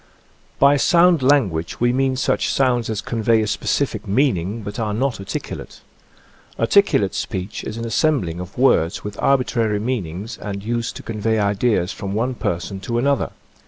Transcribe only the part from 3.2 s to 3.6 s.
a